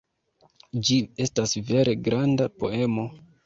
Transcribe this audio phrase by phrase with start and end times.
[0.87, 0.97] Ĝi
[1.27, 3.09] estas vere "granda" poemo.